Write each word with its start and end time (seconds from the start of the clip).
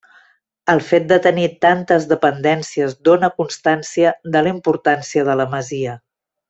El 0.73 0.79
fet 0.85 1.03
de 1.11 1.19
tenir 1.25 1.43
tantes 1.65 2.09
dependències 2.13 2.97
dóna 3.11 3.31
constància 3.43 4.17
de 4.37 4.47
la 4.49 4.59
importància 4.59 5.31
de 5.33 5.41
la 5.43 5.51
masia. 5.57 5.99